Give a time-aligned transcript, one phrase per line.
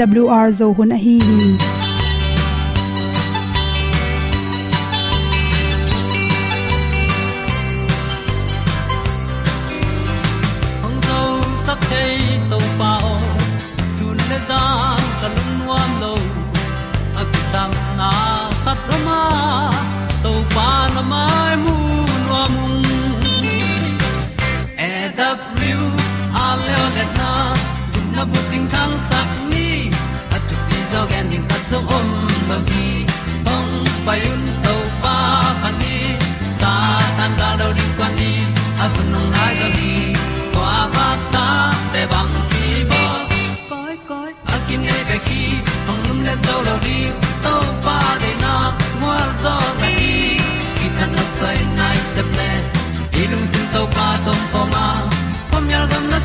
[0.00, 1.83] awr zo hun a hi hi.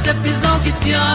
[0.10, 1.06] Yal pi zo ki tia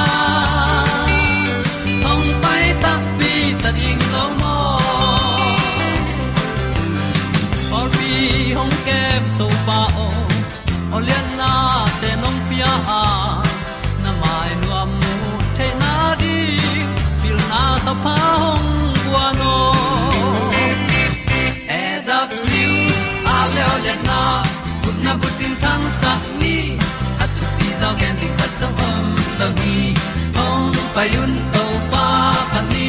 [30.95, 32.07] payun to pa
[32.53, 32.89] pan ni,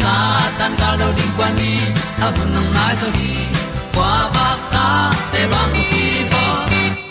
[0.00, 0.12] sa
[0.58, 1.72] tan ga lo ding kwa ni,
[2.24, 3.32] a bu nang mai so hi
[3.94, 4.86] kwa ba ta
[5.32, 6.44] te bang ki bo.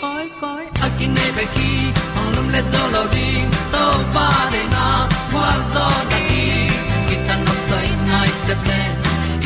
[0.02, 1.70] Koi koi, a kin nei pe ki,
[2.18, 4.86] ong lum le zo lo ding to pa de na,
[5.32, 6.44] kwa zo ta ki.
[7.08, 8.80] Ki tan nok sai nai se ple,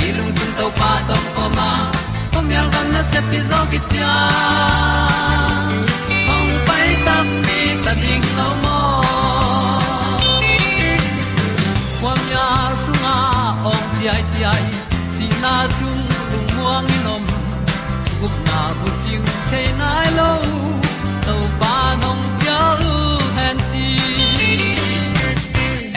[0.05, 1.71] i lung sun to pa tom ko ma.
[2.33, 4.15] Ko mi al gam na se pi zo ki tia.
[6.35, 8.78] Ong pai ta mi ta ding lo mo.
[14.07, 14.65] Ai ti ai
[15.15, 17.25] si na chung lung muang ni nom
[18.21, 20.31] gup na bu chiu te nai lo
[21.27, 22.61] to pa nong pia
[22.91, 22.95] u
[23.37, 23.89] han ti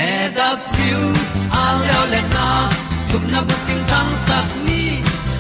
[0.10, 1.02] e da piu
[1.62, 2.48] a leo le na
[3.12, 4.82] gup na bu chiu tang sat ni.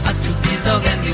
[0.07, 1.13] At tu ti zo gen ni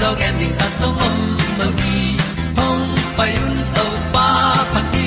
[0.00, 1.16] at ti ta song om
[1.58, 1.98] mo gi
[2.58, 2.84] hong
[3.16, 4.28] pai un to pa
[4.72, 5.06] pa ti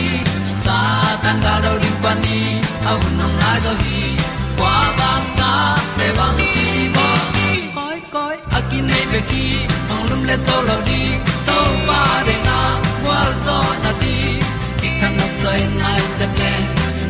[0.64, 0.78] sa
[1.24, 2.40] tan ga do ri pa ni.
[2.90, 4.02] Au nong lai do gi
[4.58, 5.52] kwa ba ta
[5.98, 6.50] pe bang ti
[6.96, 9.46] cõi koi koi akin nei be ki
[9.94, 11.02] ong lum le zo lo di
[11.48, 11.58] to
[11.88, 12.60] pa de na
[13.06, 14.16] wa zo na ti.
[14.80, 16.54] Ki kan nok sai nai se ple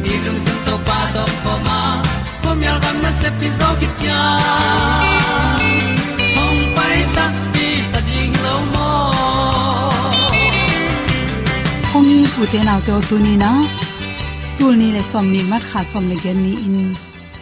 [0.03, 1.80] ni lung sun to pa do po ma.
[2.44, 3.90] Po mi al gam na se pi zo ki
[12.43, 13.52] อุเตนเอาเตอตัวนี้นะ
[14.58, 16.78] ตัวนี้เลยสมนีมัดขาสมเลยเกนนีอิน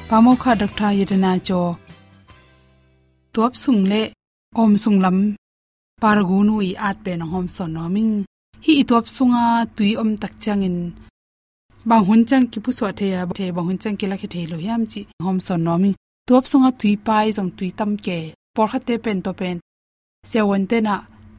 [0.10, 1.62] ปามอคาดกทายดนาจอ
[3.34, 4.02] ตัวสุงเละ
[4.58, 8.10] อมสุงลำปารกูนุยอาจเป็นหอมสอนนอมิง
[8.66, 10.78] ฮีตัวสุงอาตุยอมตักจังอิน
[11.90, 15.94] บางหุนจังกิผู้สวดเทียบเทบางหุนจังกิลักเทโลยามจิหอมสอนนอมิง
[16.28, 18.20] ตัวสุงอาตุยไปสองตุยตำแก่
[18.56, 19.56] ปอลคัตเตเป็นตัวเป็น
[20.28, 20.96] เซวันเตนะ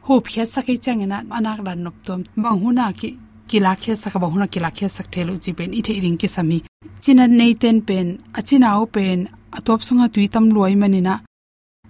[0.06, 3.10] หูเพียสักจังอินะอนักดันนบตัวบางหุนากิ
[3.50, 6.58] kila khe saka bang huna kila khe sak thelo chi pen, ithe ring ki sami
[7.02, 8.06] china nei ten pen,
[8.38, 9.19] achina o pen,
[9.56, 11.14] atop sunga tuitam loi manina.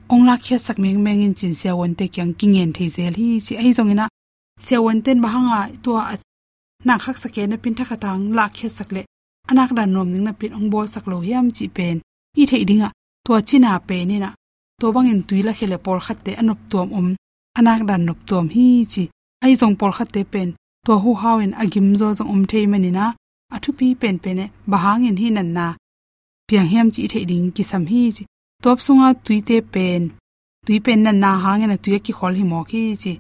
[0.08, 3.14] Ongla khe sak meng meng in chin sia won te kyang king en thei zel
[3.20, 4.06] hi chi ai zong ina.
[4.64, 5.92] Sia won ten bahanga to
[6.86, 9.02] na khak sake na pin thakha tang la khe sak le.
[9.50, 11.96] Anak dan nom ning na pin ong bo sak lo hiam chi pen.
[12.40, 12.88] I thei dinga
[13.24, 14.30] to china pe ni na
[14.80, 17.08] to bang bangin tuila khele por khatte anop tom om.
[17.58, 19.04] Anak dan nop tom hi chi
[19.44, 20.48] ai zong por khatte pen
[20.86, 23.06] to hu hawin agim zo zong om thei manina
[23.54, 25.66] athu pi pen pene bahangin hi nan na.
[26.48, 28.24] Piang hiam chi thei ding ki sam hi chi.
[28.62, 30.02] Top sunga tuite pen.
[30.66, 33.12] Tui pen na na hang na tui ki khol hi mo ki chi.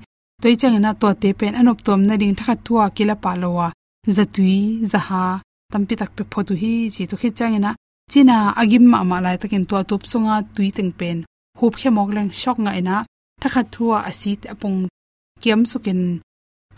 [0.42, 3.68] Toi chang na to te pen anop tom na ding thakha thua kila pa lowa
[4.16, 4.58] za tui,
[4.90, 5.24] za ha
[5.72, 7.02] tampi tak pe photu hi chi.
[7.10, 7.70] To khi chang na
[8.12, 11.18] china agim ma ma lai takin to top sunga tui teng pen.
[11.58, 12.96] Hup khe mok leng shok nga ina
[13.40, 14.78] thakha thua asit apong.
[15.42, 16.00] Kiam sukin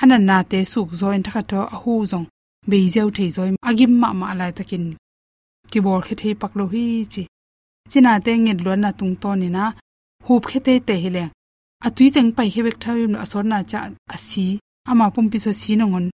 [0.03, 2.27] anan na te suk zoin thaka tho a hu zong.
[2.71, 4.85] Be zeu thei zoi agim ma ma lai takin.
[5.71, 7.23] Ki bor khe thei paklo hi chi.
[7.91, 9.65] China te ngit lo na tung to ni na.
[10.27, 11.25] Hup khe te te hele
[11.87, 13.81] atui teng pai he bek thawim na asor na cha
[14.15, 14.47] asi.
[14.91, 16.07] Ama pum pi so si no ngon.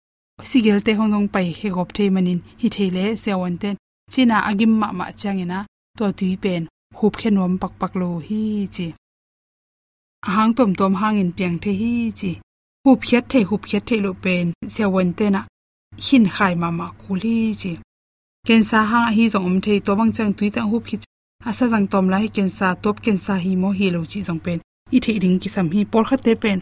[0.50, 2.40] Sigel te hong dong pai he gop thei manin.
[2.62, 3.76] Hi thei le se wan ten
[4.14, 5.60] china agim ma ma changena
[5.98, 6.64] to tui pen.
[6.98, 8.42] Hup khe nom pak pak lo hi
[8.76, 8.88] chi.
[10.28, 12.32] Ahang tom tom hangin piang the hi chi.
[12.90, 15.42] หุบเขียดเทหุบเขียดเทโลเป็นเซวันเตนะ
[16.06, 17.72] หินไข่มามากุลีจี
[18.46, 21.00] เกนซาห้างฮีสองอมเทตัวบางจังตุยตังหุบคิด
[21.46, 24.58] อาซาจังตอมไลเกนซาตบเกนซาฮีโมฮีโลจีสองเป็น
[24.94, 26.58] อีเทดิงกิสัมฮีปอลคัตเตเป็น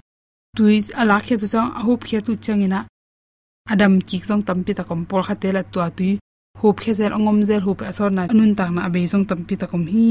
[0.58, 2.82] ตุยอลาเขียตุจังหุบเขียตุจังอินะ
[3.72, 6.12] อดัมกิกสองตัมปิตะกอมปอลคัตเตละตัวตุย
[6.60, 10.08] หุบเขียเซลองอมเซลหุบอสอนนาอนุนตังนาอเบยสองตัมปิตะกอมฮี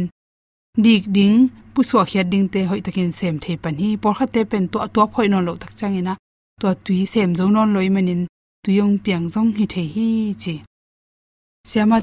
[0.83, 1.37] dik ding
[1.73, 4.67] pu so khia ding te hoi takin sem thei pan hi por kha te pen
[4.71, 6.13] to to phoi non lo tak changena
[6.61, 8.21] to tui sem zo non loi manin
[8.63, 10.07] tuyong piang zong hi the hi
[10.43, 10.72] chi siama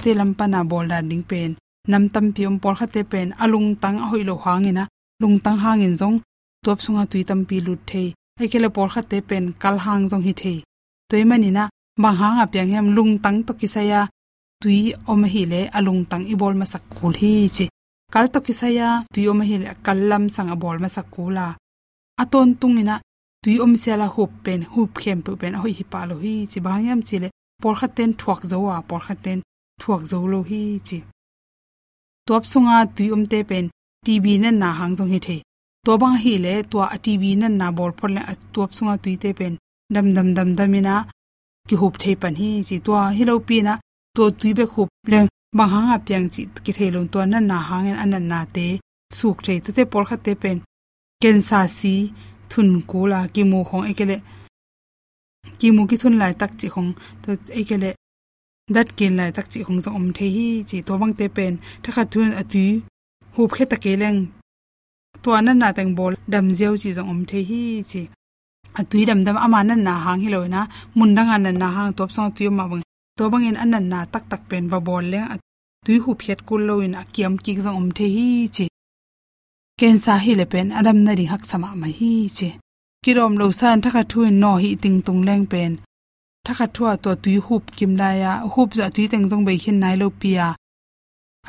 [0.02, 1.56] te lampana bolda ding pen
[1.88, 3.28] nam tam piom por kha te pen.
[3.44, 4.84] Alung tang hoi lo hangina
[5.20, 6.16] lung tang hangin zong.
[6.64, 10.04] Top sunga tui tam pi lut the ai kele por kha te pen kal hang
[10.10, 10.54] zong hi the
[11.08, 11.64] toy manina
[12.02, 14.00] bang hang a piang hem lung tang to kisaya
[14.62, 14.78] tui
[15.12, 17.66] om hi le alung tang i bol ma sak khul hi chi.
[18.12, 21.46] Kal to kisaya tui om hi le kallam sang a bol ma sak kula
[22.22, 22.96] aton tungina
[23.42, 26.58] tui om sela hup pen, hup khem pu pen hoi hi pa lo hi chi.
[26.66, 27.28] Bang yam chi le
[27.62, 28.58] por kha ten thuak zo
[28.88, 29.14] por kha
[29.80, 30.98] thuộc dấu lô hi chi.
[32.26, 33.68] Top sunga tui om te pen
[34.06, 35.36] tv na na hang jong hi the.
[35.86, 38.22] To bang hi le to a tv na na bol phol le
[38.54, 39.56] top sunga tui te pen.
[39.94, 40.94] Dam dam dam damina
[41.68, 43.74] ki hup thei pan hi chi to hi lo pi na
[44.16, 47.38] to tui be khup leng bang hang a pyang chi ki thei lon to na
[47.50, 48.66] na hang en an na te.
[49.18, 50.58] Suk thei te te por kha te pen.
[51.22, 51.94] Ken sa si,
[52.50, 54.16] thun ko la, ki mu khong ekele
[55.58, 56.90] ki mu ki thun lai tak chi khong
[57.22, 57.28] to
[57.60, 57.90] ekele
[58.74, 61.52] dat kin lai tak chi khong zo om the hi chi to bang te pen
[61.82, 62.64] tha kha thun atu
[63.34, 64.20] hu khe ta ke leng.
[65.22, 68.02] To an na tang bol dam zeu chi zo om the hi chi
[68.78, 70.60] atui dam dam ama nan na hang hi lo na.
[70.96, 72.82] Mun dang an na hang top song tu ma bang
[73.16, 75.20] to bang in anan na tak tak pen va bol le
[75.86, 78.66] tui hu phiat kul loin a kiam ki zo om the hi chi
[79.80, 82.48] ken sa hi le pen adam na ri hak sama ma hi chi
[83.04, 85.72] kirom lo san thakha thu no hi ting tung leng pen
[86.44, 89.78] thakha thua to tui hup kim la ya hup za tui teng jong be khin
[89.82, 90.46] nai lo pia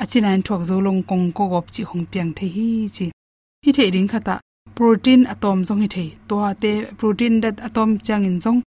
[0.02, 3.06] achinan thok zo long kong ko gop chi hong piang the hi chi
[3.64, 4.34] hi the ding khata
[4.76, 8.60] protein atom jong hi the to te protein dat atom chang in jong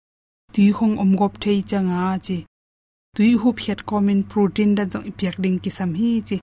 [0.54, 2.36] tui khong om gop thei changa chi
[3.16, 6.36] tui hup hiat komin protein dat jong ipyak ding ki sam hi chi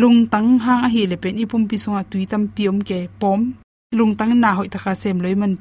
[0.00, 3.40] lung tang hang a hi le pen ipum pi songa tui tam piom ke pom.
[3.98, 5.52] Lung tang na hoi ta kha sem loi man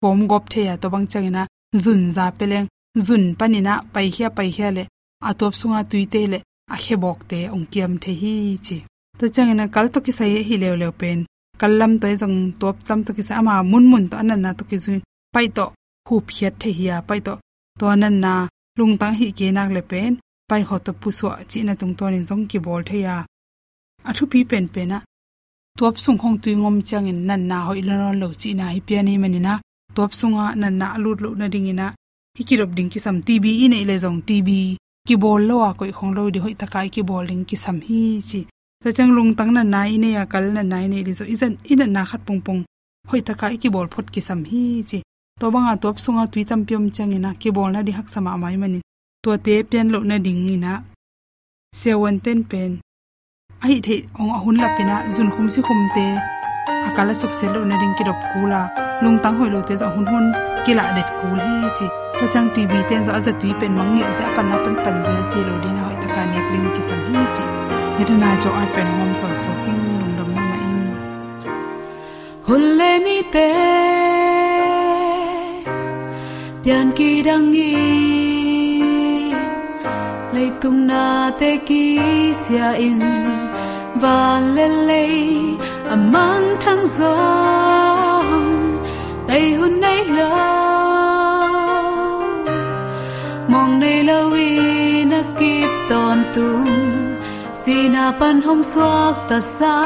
[0.00, 1.42] pom gop the ya to bang changena
[1.82, 4.84] zun za peleng zun panina pai hia pai hia le,
[5.28, 6.38] atop sunga tuite le
[6.74, 8.32] a khebok te ongkiam the hi
[8.66, 8.76] chi.
[9.18, 11.18] To changena kal to ki sai e hi le le pen.
[11.60, 14.50] Kallam to jong e top tam to ki sa ama mun mun to anan na
[14.58, 15.02] to ki zuin
[15.34, 15.64] pai to
[16.08, 17.34] hu phiat the hiya pai to
[17.78, 18.32] to anan na
[18.78, 20.12] lung tang hi ke nak le pen.
[20.50, 23.14] Pai ho to pu so chi na tung to ni jong ki bol the ya
[24.08, 24.98] athu pi pen pen na
[25.78, 28.80] top sung khong tu ngom chang in nan na hoi lo lo chi na hi
[28.86, 29.52] pe ni mani na
[29.96, 31.88] top sunga nan na lut lu na ding ina
[32.40, 34.74] ikirop ding ki sam tv in ile jong tv
[35.06, 38.02] ki bol lo a koi khong lo di hoi takai ki bowling ki sam hi
[38.28, 38.40] chi.
[38.82, 41.54] Sa chang lung tang na nai ne ya kal na nai ne ri zo izan
[41.72, 42.60] ina na khat pung pung
[43.10, 44.98] hoi takai ki bol phot ki sam hi chi.
[45.40, 48.36] To banga top sunga tui tam pyom chang ina ki bol na di hak sama
[48.42, 48.80] mai mani.
[49.22, 50.72] To te pen lo na ding ina.
[51.80, 52.72] Sewan ten pen.
[53.64, 56.33] Ai the ong ahun la pina zun khum si khum te
[56.88, 58.60] akala suk selo na ring ki dop kula
[59.02, 60.26] lung tang hoi te za hun hun
[60.64, 61.86] kila det kul he chi
[62.18, 64.96] to chang tv ten za za tui pen mang nge za pan na pan pan
[65.06, 67.44] zel chi lo dina hoi taka nek ling ki sam hi chi
[67.98, 70.80] yedna jo ai pen mom so so king lung dam na ma in.
[72.46, 73.48] Hun le ni te
[76.62, 77.72] pian ki dang ngi
[80.34, 81.02] lấy tung na
[81.40, 81.82] te ki
[82.42, 83.02] sia in
[84.04, 85.06] và lê lê
[85.88, 87.16] à amang thang gió.
[89.28, 90.30] Bay hun nay lâu
[93.48, 96.64] mong nay lâu vì nó kịp tòn tung
[97.94, 99.82] à pan hong suak ta xa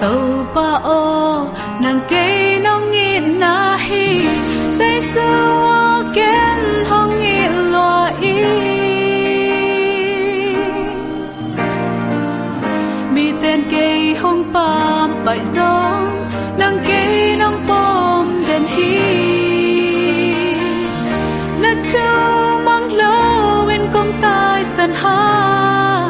[0.00, 1.46] tàu pa o
[1.80, 4.26] nàng kê nong in na hi.
[4.78, 6.58] Say xưa kén
[6.90, 7.67] hong in
[15.28, 16.24] pam bai zong
[16.58, 18.44] nang kê nong pom
[18.74, 18.92] hi
[21.62, 22.08] na tu
[22.64, 26.08] mang lo bên công tai sân ha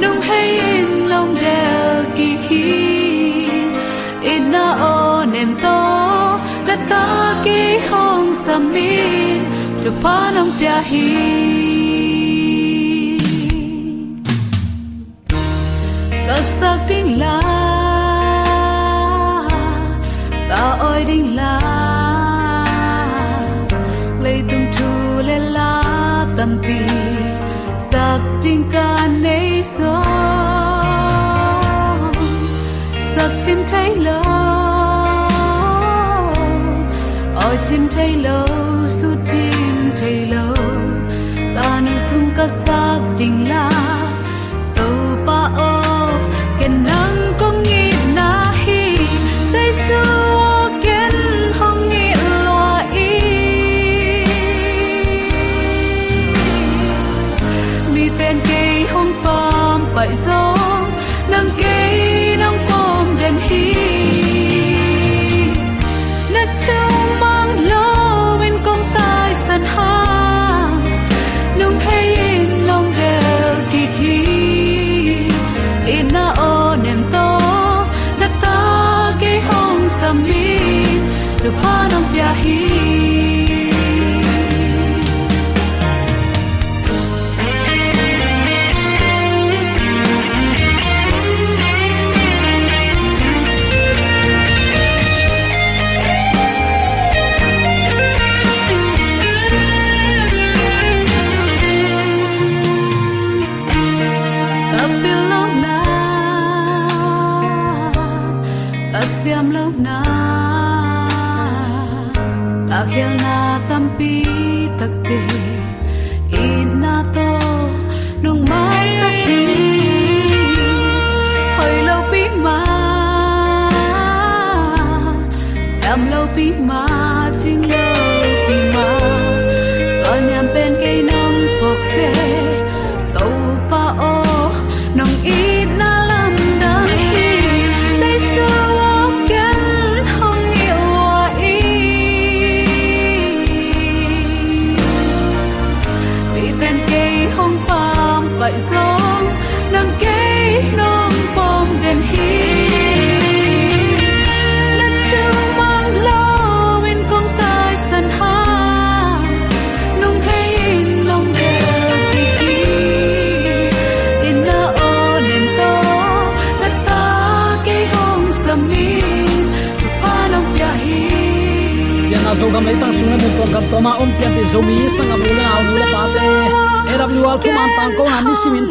[0.00, 3.48] nung hay in lòng đèo kỳ khi
[4.22, 8.98] in na ô nem to la ta kỳ hong sam mi
[9.84, 11.45] tu pa nong pia hi
[26.46, 26.80] lampi
[27.90, 28.88] sak ting ka
[29.24, 29.92] nei so
[33.12, 34.35] sak tim thấy lo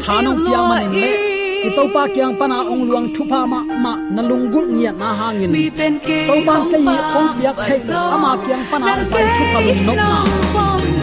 [0.05, 1.11] thanong piang manin le.
[1.65, 5.09] I to pa kyang pana ong luang thu pa ma ma na lungul nia na
[5.19, 5.49] hangin.
[5.77, 7.79] Ten ke to ban ke i ong piak thai
[8.15, 10.09] ama kyang pana ong pai thu pa lung nok na.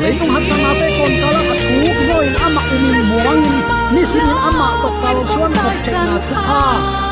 [0.02, 3.42] leitung har sang ate kon kala ka thuk zo in ama umin muang
[3.94, 6.62] ni simin ama to kal suan ko thek na thu pa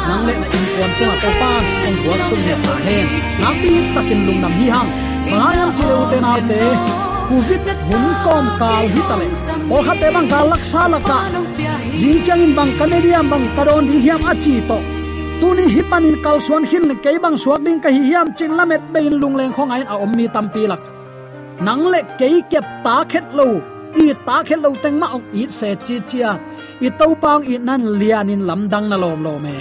[0.09, 1.51] nang le na in kon to to pa
[1.87, 3.07] ong buat sum ne ta hen
[3.43, 4.91] na pi takin lung nam hi hang
[5.31, 6.61] manayam chile ute na te
[7.29, 9.29] covid hun kom kal hi tale
[9.75, 11.19] ol khate bang kal laksa laka
[11.99, 14.79] jing chang in bang canadian bang karon ding hiam achi to.
[15.41, 19.53] Tuni hipanin kalsuan hin ke bang suak ding ka hi hiam chin lamet bein lungleng
[19.57, 20.83] khong ain a om mi tampi lak.
[21.67, 23.49] Nang le ke kep ta khet lo.
[24.03, 26.31] I ta khet lo teng ma ong i se chi chia.
[26.87, 29.57] I to pang i nan lianin lamdang na lom lo me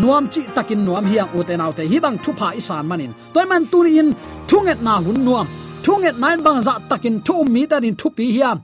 [0.00, 3.90] nuam chi takin nuam hiang uten autte hi bang thupa isan manin toy man tuni
[4.00, 4.08] in
[4.48, 5.46] thunget na hun nuam.
[5.84, 8.58] Thunget nine bang za takin thu mi ta din thupi hiam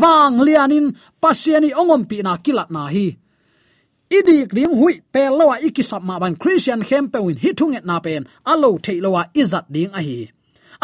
[0.00, 0.86] wang lianin
[1.22, 3.06] pasiani ongom pi na kilat na hi.
[4.18, 8.22] Idik ring hui pe lowa ikisap ma ban christian hempewin hi thunget na pen,
[8.52, 10.18] alo theilowa izat ding a hi.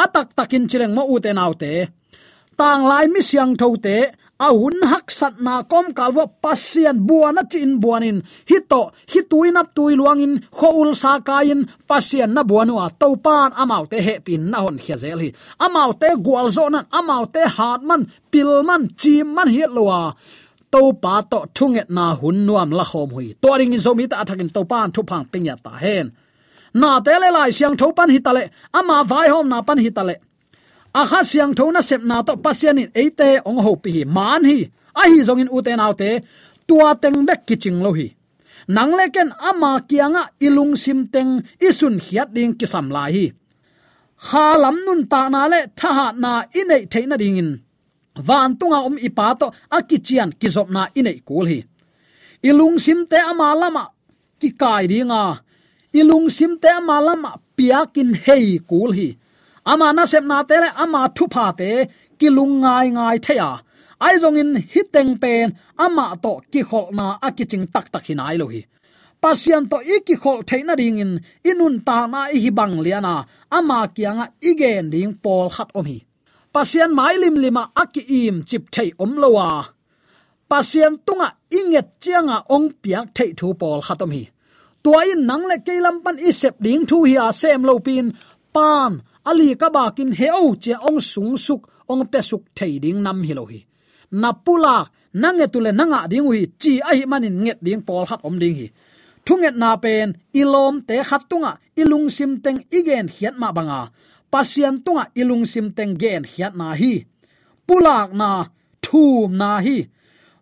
[0.03, 1.73] Atak takin chileng mo uten autte
[2.59, 3.97] tang lai mi siang thote
[4.39, 8.23] a hun hak sat na kom kalwa pasian buana chin buanin.
[8.51, 14.15] Hito hituin up tui luangin, khoul sa kain pasian na buanu a topan amaute he
[14.27, 15.29] pin na hon khiazel hi.
[15.65, 15.91] Amau
[16.27, 20.15] gwalzonan amaute zo pilman amau hi lowa
[20.73, 23.35] to pa to thunget na hun nuam la khom hui.
[23.43, 26.07] To ring in zomi ta athakin to pan thu phang penya ta hen.
[26.75, 28.45] Na te le lai siang thopan pan
[28.79, 30.15] ama vai hom na pan hitale
[31.01, 34.59] a kha siang thona sep na to pasian in eite ong ho pi man hi.
[35.01, 36.11] A hi zong in uten autte
[36.69, 38.07] tua teng bek kiching lo hi.
[38.75, 41.31] Nang leken ama kianga ilung sim teng
[41.69, 43.27] isun hiat ding kisam lai hi.
[44.29, 47.51] Ha lam nun ta na le, tha ha na inei theina ding in.
[48.27, 51.61] Van tunga om ipa to akichian kizop na inei kul hi.
[52.49, 53.85] Ilung sim te ama lama
[54.41, 55.23] ki kai dinga.
[56.01, 59.09] Ilung sim te ama lama piakin hei kul hi
[59.73, 61.71] ama na sep na te le ama thu pha te
[62.21, 63.51] kilung ngai ngai theya
[64.07, 65.47] ai zong in hiteng pen
[65.85, 68.61] ama to ki khol na akiching tak tak hinai lo hi
[69.23, 71.13] pasian to iki khol theina ding in
[71.51, 73.15] inun ta na i hi bang liana
[73.59, 75.99] ama kianga igen ding pol khat om hi
[76.55, 79.49] pasian mai lim lima aki im chip thei om lowa
[80.51, 84.23] pasian tunga inget chianga ong piak thei thu pol khatom hi
[84.83, 88.07] tuai in nang le kelam pan isep ding thu hi a sem lo pin
[88.55, 88.93] pan
[89.29, 93.33] ali ka bakin heo che ong sung suk, ong pe suk thei ding nam hi
[93.39, 93.61] lo hi.
[94.21, 94.77] Na pula
[95.23, 98.57] nange tule nanga ding hui chi a hi manin nget ding pol hat om ding
[98.59, 98.67] hi.
[99.27, 100.09] Thunget na pen
[100.41, 103.81] ilom te khat tunga ilung sim teng igen hiat ma banga.
[104.33, 106.93] Pasian tunga ilung sim teng gen hiat na hi.
[107.67, 108.31] Pulak na,
[108.85, 109.79] thum na hi.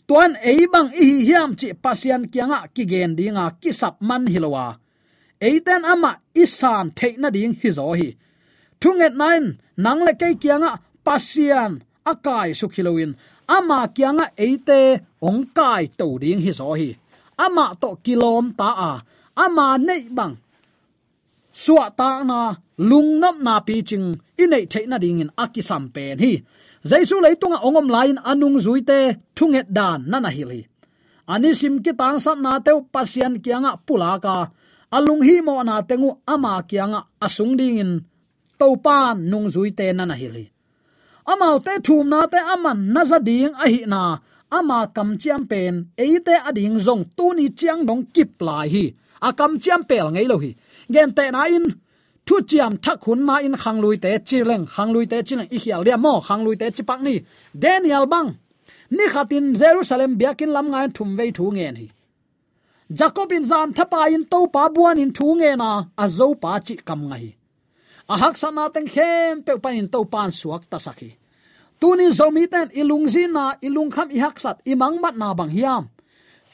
[0.07, 4.67] Tuan ei bang i hiam chi pasian kianga ki gen dinga ki sap man hilowa
[5.41, 8.09] eiten ama isan theina ding hi zo hi
[8.81, 9.49] thunget nine
[9.85, 10.73] nang le kai kianga,
[11.07, 11.73] pasian,
[12.11, 13.12] akai sukhiloin
[13.57, 14.81] ama kianga eite
[15.23, 16.91] ong kai to ding hi so hi
[17.45, 18.93] ama to kilom ta a.
[19.37, 20.35] Ama nei bang.
[21.53, 22.57] Suwa ta na,
[22.89, 24.07] lung nop na pi ching
[24.43, 26.33] inei theina ding in akisam pen hi.
[26.89, 29.01] Jaisu leitunga ongom lain anung zuite
[29.37, 30.61] thunget dan nana hili
[31.33, 34.37] ani sim ki tang sat na teu pasian kianga pulaka.
[34.97, 37.91] Alung hi mo na tengu ama kianga asung ding in
[38.59, 40.45] topan nung zuite nana hili
[41.33, 44.03] amau te thum na te aman na za ding a hi na.
[44.59, 48.85] Ama kam chiam pen eite ading zong tu ni chiang dong kip lai hi.
[49.29, 50.51] A kam chiam pel ngei lo hi.
[50.95, 51.66] Gen te na in,
[52.27, 55.35] thu chiam thak hun ma in khang lui te chi leng khang lui te chi
[55.38, 57.14] leng, i hial lia mo khang lui te chi pak ni.
[57.62, 58.29] Daniel bang,
[58.97, 61.85] ni khatin jerusalem biakin lam ngai thum vei thu nge ni.
[62.99, 65.71] Jacob in zan thapa in to pa buan in thu nge na
[66.05, 67.27] azo pa chi kam ngai
[68.12, 71.11] a hak sana teng khem pe pa in to pan suak ta sakhi
[71.81, 75.53] tunin zomi ten ilung zina na ilung kham i hak sat imang mat na bang
[75.53, 75.85] hiam.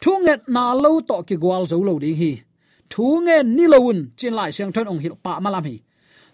[0.03, 2.33] Thunget na lo to ki gwal zo lo ding hi.
[2.91, 5.77] Thu nge ni loun chin lai siang thon ong hil pa malam hi.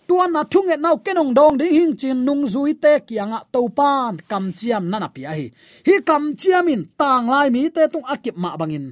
[0.08, 3.60] Tuan na thu nge nau kenong dong ding hing chin nung zui te kianga to
[3.78, 5.46] pan kam chiam nana pi hi.
[5.86, 8.86] Hi kam chiam in tang lai mi te tung akip ma bangin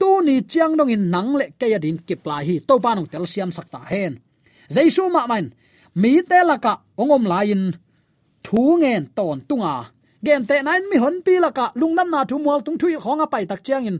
[0.00, 2.56] tu ni chiang dong in nang le ke din kip lai hi.
[2.68, 4.12] To panong tel siam sakta hen.
[4.74, 5.52] Jaisu ma man
[5.94, 7.62] mi te laka ongom lain
[8.44, 9.74] thu ngen ton tunga.
[10.26, 13.44] Gen te nain mi hon pi laka lungnam na thu mual tung thui khonga pai
[13.50, 13.98] tak chiang in.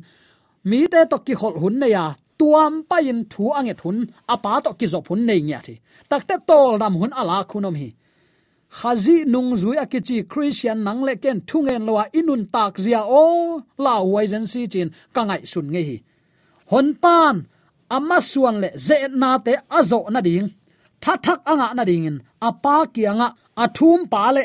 [0.64, 2.04] Mi te to ki khol hun ne ya
[2.38, 3.98] tuam pain thu anget hun.
[4.34, 5.74] Apa to ki zop hun nei nya thi.
[6.10, 7.88] Takte tol nam hun ala khunom hi.
[8.78, 13.22] Khazi nung zui akichi christian nang le ken thungen lowa inun tak zia o
[13.84, 15.96] la waizen si chin kangai sun nge hi.
[16.70, 17.36] Hon pan,
[17.96, 20.48] ama suan le ze na te azo na ding
[21.02, 22.16] tha thak anga na ding in
[22.48, 23.28] apa ki anga.
[23.62, 24.44] Athum pa le.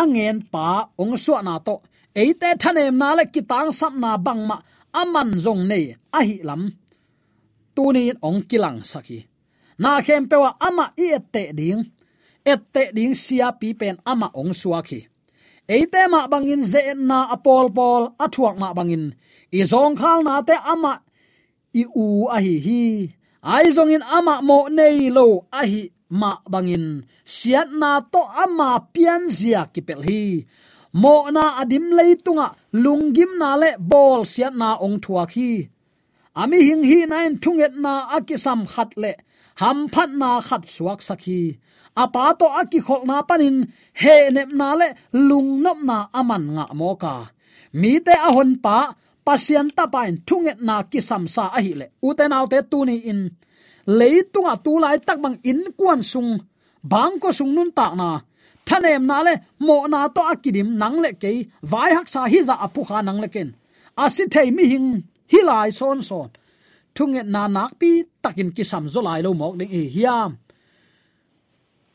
[0.00, 0.66] Angen pa
[1.02, 1.74] ong su na to.
[2.20, 4.56] Eite thanem na le kitang sap na bangma
[5.00, 5.84] aman zong nei.
[6.18, 6.62] A hi lam.
[7.74, 9.18] Tuni ong kilang saki.
[9.82, 11.82] Na khem pewa ama i ette ding.
[12.52, 15.00] Ette ding sia pi pen ama ong suaki
[15.76, 18.02] eite ma bangin ze na apol pol.
[18.24, 19.04] Athuak ma bangin.
[19.58, 20.92] I zong khal na te ama
[21.80, 22.54] i u a hi.
[22.66, 22.82] Hi
[23.46, 28.70] ai zong in ama mo nei lo a hi ma bangin, siat na to ama
[28.94, 30.46] pian zia kipel hi.
[31.02, 35.68] Mo na adim leitunga lungim na le bol siat na ong thua khi.
[36.36, 39.12] Ami hing hi nain thunget na akisam khat le,
[39.60, 41.58] ham phat na khat suak sakhi.
[41.96, 44.88] Apa to aki khol na panin, he nep na le
[45.28, 47.16] lung nop na aman nga moka
[47.80, 48.78] mi te ahon pa,
[49.26, 51.86] pasien ta pain thunget na kisam sa a hi le.
[52.08, 53.20] Uten autte tu ni in
[53.86, 56.38] leitunga à tu lai tak bang in quan sung.
[56.82, 58.20] Bang ko sung nun ta na
[58.66, 61.30] thanem na le mo na to akidim nang le ke
[61.62, 63.48] vai hak sa hi za dạ apu à kha nang le ken
[64.04, 64.88] asi à thei mi hing
[65.32, 66.28] hi lai son son.
[66.94, 67.90] Thunge na nak pi
[68.22, 70.30] takin ki sam zo lai lo mok ding e hiam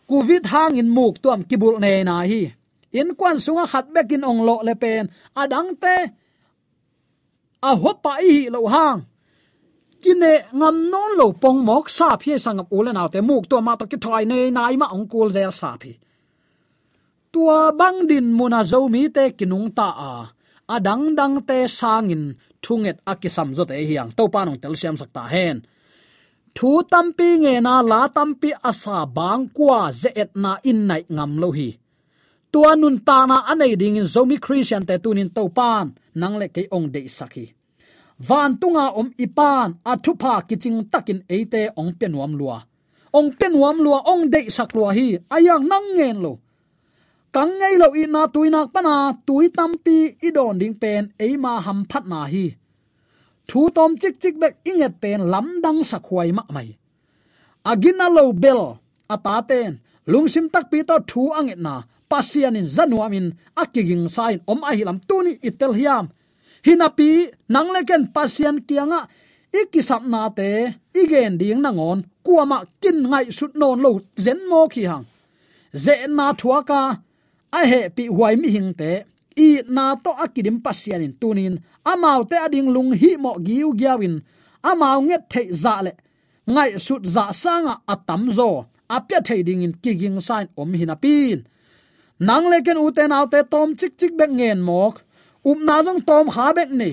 [0.10, 2.42] covid hang in muk tuam kibul ne na hi
[3.00, 5.04] in kwan sunga khat bekin ong lo le pen
[5.42, 5.96] adang te
[7.70, 9.00] a hopa hi lo hang
[10.04, 13.74] kine ngam non lo pong mok sa phi sangam ule naw te muk to ma
[13.80, 15.92] to ki thoi nei nai ma ong kul zel sa phi.
[17.32, 20.14] Tua bang din muna zo mi te kinung ta a.
[20.76, 22.24] Adang dang te sangin
[22.64, 24.10] thunget akisam zo te hiang.
[24.18, 25.58] To panong tel siam sakta hen.
[26.56, 31.32] Thu tampi nge na la tampi asa bang kwa ze et na in nai ngam
[31.42, 31.70] lo hi.
[32.52, 35.88] Tua nun ta na anei ding in zomi christian te tunin to pan.
[36.20, 37.46] Nang le ke ong de sakhi
[38.28, 42.58] van tunga om ipan athupa kiching takin eite ong penuam lua.
[43.18, 46.34] Ong penuam lua ong de sak lua hi, ayang nang ngen lo.
[47.34, 48.96] Kang ngei lo i na tuinak pana,
[49.28, 52.46] tui tampi i don ding pen eima ham phat na hi.
[53.48, 56.70] Thu tom chik chik bek inget pen, lam dang sakhuai ma mai.
[57.72, 58.62] Agina lo bel
[59.14, 59.72] ata ten
[60.12, 61.74] lungsim tak pi to thu anget na
[62.10, 63.28] pasian in zanuamin
[63.62, 66.06] akiging sain om ahilam tuni itel hiam
[66.66, 67.10] hinapi,
[67.54, 69.00] nangleken pasian kianga
[69.60, 70.50] ikisap na te
[71.02, 73.92] igen ding nangon kuama kin ngai sut non lo
[74.24, 75.06] zen mo ki hang.
[75.84, 76.82] Ze na thua ka
[77.60, 78.92] a he pi huai mi hing te,
[79.46, 81.56] i na to akidim pasian in tunin
[81.92, 84.16] amau te ading lung hi mo giu giawin
[84.70, 85.94] amau nget thei za le.
[86.54, 88.50] Ngai sut za sanga atam zo,
[88.96, 91.40] apya thei ding in kiging sign om hinapin
[92.28, 94.96] nang leken uten autte tom chik chik bek ngen mok
[95.50, 96.92] up na jong tom ha bek ni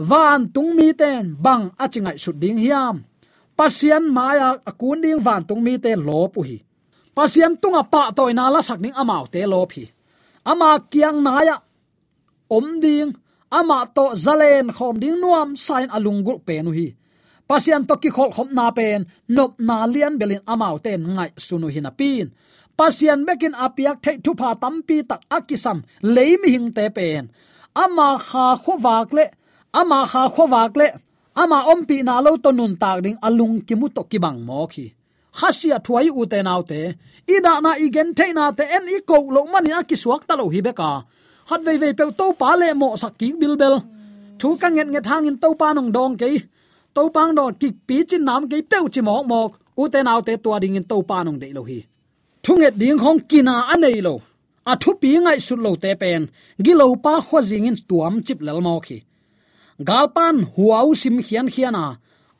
[0.00, 3.04] van tung mi ten bang achingai sut ding hiam.
[3.58, 6.58] Pasian maya akun ding van tung mi ten lo pu hi.
[7.16, 9.84] Pasian tunga pa toy na la sak ning amao te lo phi
[10.50, 11.56] ama kiang na ya
[12.48, 13.12] om ding
[13.58, 16.88] ama to zalen khom ding nuam sign alungul pe nu hi.
[17.48, 19.00] Pasian to ki khol khom na pen
[19.36, 22.26] nop na lian belin amao ten ngai sunu hina pin
[22.80, 25.78] pasian bekin apiak thei thu pha tampi tak akisam
[26.14, 27.24] leimi hing te pen.
[27.82, 29.24] Ama kha khowak le,
[29.80, 30.88] ama kha khowak le,
[31.42, 34.86] ama ompi na lo to nun tak ding alung kimu to kibang mo khi.
[35.38, 36.80] Khasia thuai u te nau te
[37.34, 40.44] ida na igen te na te en i ko lo mani akisuak kiswak ta lo
[40.54, 40.90] hi beka
[41.48, 43.74] khat ve ve pe to pa le mo sakki bilbel
[44.40, 46.30] thu ka nget nget hang in to pa nong dong ke
[46.96, 49.40] to pang dong ki pi chin nam ke pe chi mo mo
[49.80, 51.78] u te nau te tua ding in to pa nong de lo hi
[52.44, 54.14] thunget ding hong kina anei lo.
[54.70, 56.22] A thu pi ngai su lo te pen.
[56.64, 58.98] Gi lo pa kho jing in tuam chip lel mo khi.
[59.88, 61.84] Galpan huau sim khian khiana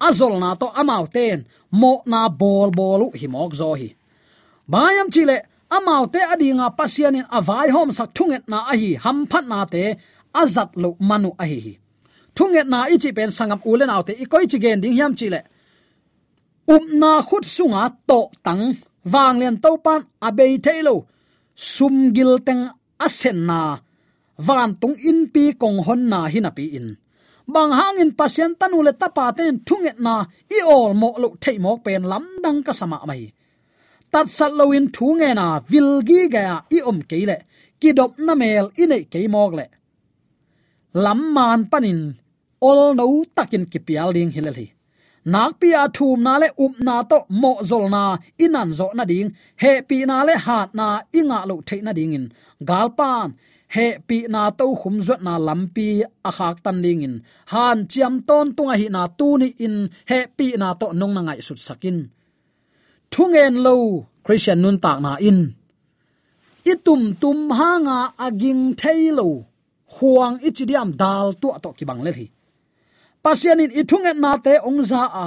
[0.08, 1.38] azol na to amau ten.
[1.80, 3.88] Mo na bol bolu hi mok zo hi.
[4.72, 5.36] Bayam chile
[5.76, 9.82] amau te adinga pasianin avai hom sak thunget na a hi, ham phat na te
[10.42, 11.60] azat lo manu a hi
[12.40, 15.40] thunget na ichi pen sangam ulen autte ikoi chi gen ding hiam chile
[16.74, 18.64] um na khut sunga to tang
[19.04, 20.94] wang len to pan à abei thailo
[21.54, 22.62] sum gil teng
[23.06, 23.60] asen na.
[24.46, 26.88] Van tung in pi kong hon na hina pi in.
[27.52, 30.14] Bang hangin pasien tanu le tapa ten thunget na.
[30.56, 33.32] I ol mo lo thei mok pen lam dang ka sama mai.
[34.12, 36.44] Tat sat lo in thu nge na, vil gi ga
[36.76, 37.38] i om ke le.
[37.80, 39.66] Ki dop na mel, i nei ke mok le.
[41.04, 42.00] Lam man panin,
[42.68, 44.79] ol no takin ki pial ding hilali hi
[45.32, 48.02] nak pi a thum na le up na to mo zol na,
[48.44, 49.28] inan zo na ding.
[49.62, 50.86] He pi na le hat na,
[51.18, 52.26] inga lo the na ding in.
[52.68, 53.28] Galpan
[53.74, 55.88] he pi na to khum zot na lampi
[56.28, 57.14] a khak tan ding in.
[57.52, 59.76] Han chiam ton tunga hi na tu ni in,
[60.10, 61.98] he pi na to nong na ngai sut sakin.
[63.12, 63.76] Thungen lo,
[64.24, 65.38] christian nun tak na in.
[66.72, 69.28] Itum tum hanga aging thailo
[69.94, 72.02] huang ichidiam dal tu to ki bang
[73.24, 75.26] pasian in ithung et na te ongza a.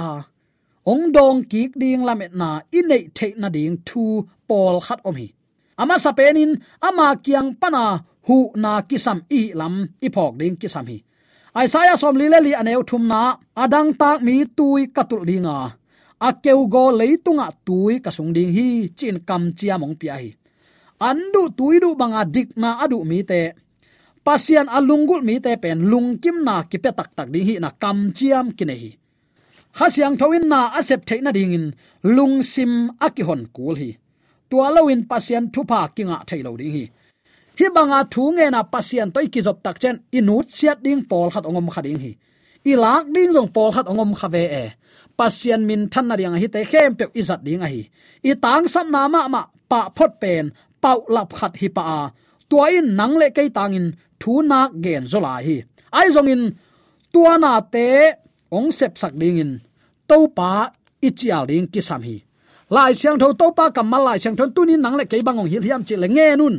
[0.84, 5.28] Ong dong kik ding lamet na, inei the na ding thu pol khat om hi.
[5.80, 6.52] Ama sapenin
[6.88, 9.74] ama kiang pana hu na kisam i lam,
[10.06, 10.98] i phok ding kisam hi.
[11.54, 13.22] Aisaya som li le li aneu thum na,
[13.62, 15.58] adang tak mi tui katul dinga.
[16.26, 20.30] A keu go leitunga tui kasung ding hi, chin kam chia mong pia hi.
[21.08, 23.40] Andu tui du banga dik na adu mi te
[24.26, 27.98] pasian alungul mi te pen lungkim na ki pe tak tak ding hi na kam
[28.16, 29.04] chiam ki nei
[29.78, 31.66] hasiang thoin na asep theina ding in,
[32.16, 33.90] lung sim akihon kul hi.
[34.50, 36.84] Tua lawin pasian thupa kinga thailo ding hi.
[37.58, 41.28] Hi banga thu nge na pasian toy ki jop tak chen, inut siat ding pol
[41.34, 42.12] khat ongom khading hi.
[42.70, 44.64] Ilak ding jong pol khat ongom khave e.
[45.18, 47.82] Pasian min than na riang hi te khem pe izat ding a hi.
[48.30, 50.44] I tang sam na ma ma, pa phot pen,
[50.82, 52.00] pau lap khat hi pa a
[52.50, 53.86] tua in nang le kai tangin
[54.20, 55.56] thu na gen zola hi.
[55.98, 56.42] Ai zong in,
[57.12, 57.88] tua na te
[58.50, 59.52] ong sep sak ding in
[60.08, 60.70] to pa
[61.06, 62.16] ichial ding ki sam hi.
[62.74, 65.50] Lai siang tho to pa kam lai siang thon tunin nang le kai bang ong
[65.52, 66.56] hi hiam chi le nge nun.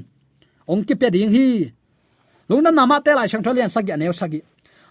[0.72, 1.48] Ong ki pe ding hi.
[2.50, 4.40] Lung na nama te lai siang tho lian sagi aneu sagi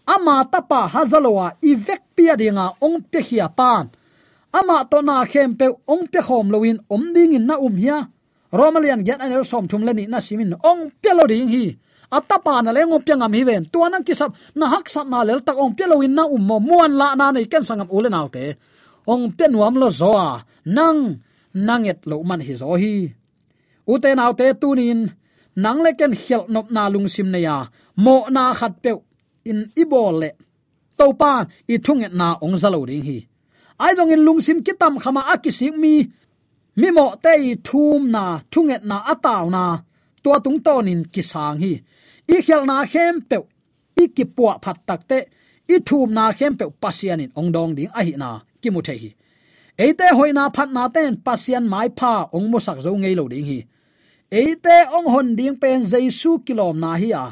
[0.04, 3.88] ama tapa hazalowa ivek pia dinga ong pe hi pan.
[4.52, 8.13] Ama to na khem pe ong pe khom loin om ding in na um hiya
[8.54, 11.74] romalian get anel som thum leni na simin ong pelo ding hi.
[12.14, 13.66] Atapa na lengom piangam hi ven.
[13.66, 16.62] Tuanang kisap na hak sat na lel tak ong pelo in na um mo.
[16.62, 18.54] Muan la na nei ken sangam ulen alte
[19.10, 20.38] ong pe nuam lo zoa
[20.70, 21.18] nang
[21.52, 23.10] nanget lo man hi zo hi.
[23.90, 25.10] Ute naw te tunin
[25.58, 27.66] nang le ken khel nop na lung sim ne ya
[27.98, 28.94] mo na khat pe
[29.50, 30.30] in ibol le.
[30.94, 33.18] To pa i thunget na ong zalo ding hi.
[33.82, 36.06] Ai jong in lung sim kitam khama akisik mi
[36.80, 39.64] mi mo te i thum na, thunget na ataw na,
[40.22, 41.72] tua tung tonin kisang hi.
[42.34, 43.36] I khel na khem pe
[44.02, 45.18] i ki puwa phat tak te,
[45.74, 48.30] i thum na khem pe pasianin ong dong ding a hi na,
[48.62, 49.10] ki mu the hi.
[49.78, 53.46] Eite hoina phat na ten pasian mai pha ong mo sak zo ngei lo ding
[53.50, 53.58] hi.
[54.30, 57.26] Eite ong hon ding pen jaisu kilom na hi a.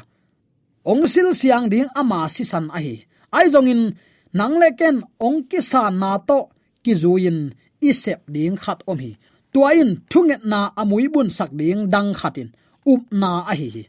[0.91, 2.97] Ong sil siang ding ama si san a hi.
[3.31, 3.83] Ai zong in,
[4.35, 6.51] nang le ken ong ki san na to,
[6.83, 7.39] ki zuin
[7.79, 9.13] isep ding khat om hi
[9.53, 12.49] tuain thunget na amui bun sak ding dang khatin.
[12.93, 13.85] Up na a hi hi.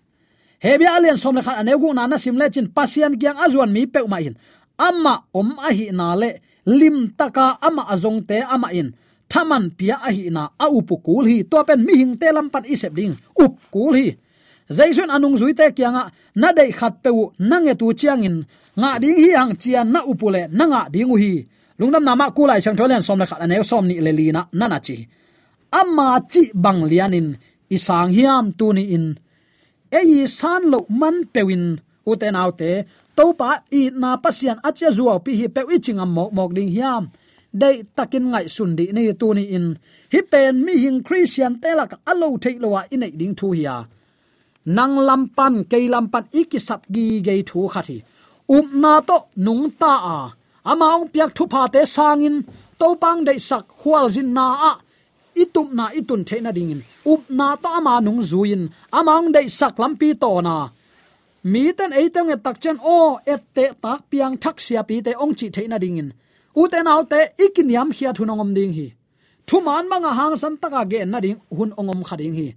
[0.63, 3.84] Hebia alian som le khat aneu na na sim le chin pasian kyang azuan mi
[3.93, 4.36] pe ma in
[4.78, 6.30] amma om a hi na le,
[6.65, 8.89] lim taka ama azong te ama in.
[9.32, 11.38] Thaman pia a hi na a upu kul hi.
[11.52, 14.08] To pen mi hing te lam pat isep ding, up kul hi.
[14.78, 16.04] Zaisun anung zui te kyanga
[16.36, 18.38] na dei khat pe u nange tu chiang in.
[18.80, 21.34] Nga ding hi hang chian na upule nanga nga ding hi.
[21.80, 24.80] Lungnam nama kulai chang tholen som le khat ane som ni le li na na
[24.86, 24.97] chi
[25.80, 27.28] amma chi bang lianin,
[27.76, 29.06] isang hiam tu ni in.
[30.00, 31.66] Ei san lo man pewin,
[32.10, 32.72] uten autte
[33.18, 36.72] to pa i na pasian achia zuaw pi hi pe i chingam mok mok ding
[36.76, 37.04] hiam.
[37.62, 39.68] Dei takin ngai sundi ni tu ni in.
[40.14, 43.78] Hi pen mi hing christian telak alo thei lowa in ding thu hiya
[44.66, 47.98] nang lampan ke lampan ikisap gi ge thu khathi
[48.56, 50.20] um na to nung ta a.
[50.72, 52.36] Ama ong piak thu pha te sangin
[52.80, 54.74] to pang dei sak khwal jin na a
[55.36, 56.82] itum na itun theina dingin.
[57.06, 58.69] Up na to ama nung zuin.
[58.91, 60.69] Amang dei sak lampi to na.
[61.43, 65.34] Mi ten eitong e tak chen o ette tak piang thak sia pi te ong
[65.36, 66.10] chi theina dingin.
[66.56, 68.88] U te nau te ikiniam hia thunongom ding hi.
[69.48, 72.48] Thu man manga hang san taka ge na ding hun ongom khading hi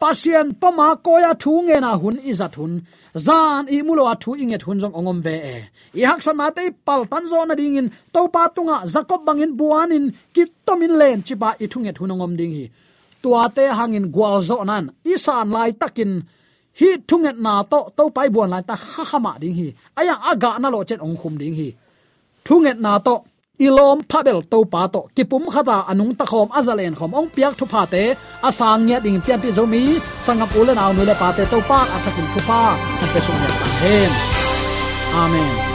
[0.00, 2.72] pasien pama koya thu nge na hun izat hun.
[3.26, 5.56] Zan i mulo a thu inget hun jong ongom ve e.
[6.00, 7.88] I hak san mate pal tan zo na ding in.
[8.14, 12.52] To pa tunga jacob bangin buanin kit tomin len chipa i thunget hun ongom ding
[12.58, 12.64] hi.
[13.22, 14.84] Tua te hangin gwal zo nan.
[15.14, 16.12] Isan lai takin
[16.80, 19.66] hi thunget na to to pai buan lai ta kha ma ding hi.
[20.00, 21.68] Aya aga na lo chen ong khum ding hi.
[22.46, 23.14] Thunget na to
[23.66, 27.64] ilom phabel to pa to kipum khata anung ta khom azalen khom ong piak thu
[27.72, 28.04] pha te
[28.48, 29.82] asang nya ding pian pi zomi
[30.26, 32.60] sangam ulen aw nu le pa te to pa athakin thu pa
[33.12, 34.10] pe sum ya ta hen
[35.22, 35.69] amen